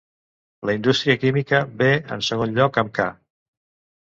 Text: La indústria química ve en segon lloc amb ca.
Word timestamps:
La 0.69 0.73
indústria 0.77 1.15
química 1.25 1.59
ve 1.83 1.91
en 2.17 2.25
segon 2.31 2.57
lloc 2.59 2.81
amb 2.85 2.95
ca. 3.01 3.09